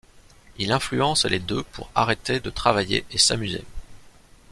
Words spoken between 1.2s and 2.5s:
les deux pour arrêter de